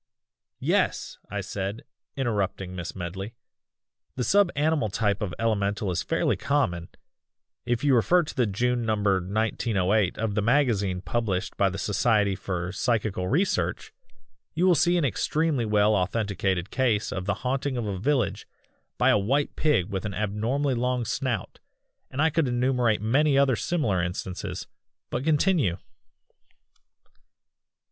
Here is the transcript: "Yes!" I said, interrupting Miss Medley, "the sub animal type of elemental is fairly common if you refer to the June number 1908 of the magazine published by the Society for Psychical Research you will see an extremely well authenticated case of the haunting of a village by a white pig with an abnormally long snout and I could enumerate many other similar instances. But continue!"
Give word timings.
"Yes!" 0.57 1.19
I 1.29 1.41
said, 1.41 1.83
interrupting 2.17 2.75
Miss 2.75 2.95
Medley, 2.95 3.35
"the 4.15 4.23
sub 4.23 4.49
animal 4.55 4.89
type 4.89 5.21
of 5.21 5.31
elemental 5.37 5.91
is 5.91 6.01
fairly 6.01 6.35
common 6.35 6.89
if 7.67 7.83
you 7.83 7.93
refer 7.93 8.23
to 8.23 8.33
the 8.35 8.47
June 8.47 8.83
number 8.83 9.17
1908 9.17 10.17
of 10.17 10.33
the 10.33 10.41
magazine 10.41 11.01
published 11.01 11.55
by 11.55 11.69
the 11.69 11.77
Society 11.77 12.33
for 12.35 12.71
Psychical 12.71 13.27
Research 13.27 13.93
you 14.55 14.65
will 14.65 14.73
see 14.73 14.97
an 14.97 15.05
extremely 15.05 15.65
well 15.65 15.93
authenticated 15.95 16.71
case 16.71 17.11
of 17.11 17.25
the 17.27 17.35
haunting 17.45 17.77
of 17.77 17.85
a 17.85 17.99
village 17.99 18.47
by 18.97 19.09
a 19.11 19.19
white 19.19 19.55
pig 19.55 19.91
with 19.91 20.03
an 20.03 20.15
abnormally 20.15 20.73
long 20.73 21.05
snout 21.05 21.59
and 22.09 22.23
I 22.23 22.31
could 22.31 22.47
enumerate 22.47 23.03
many 23.03 23.37
other 23.37 23.55
similar 23.55 24.01
instances. 24.01 24.65
But 25.11 25.23
continue!" 25.23 25.77